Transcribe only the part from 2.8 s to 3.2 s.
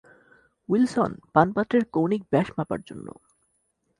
জন্য।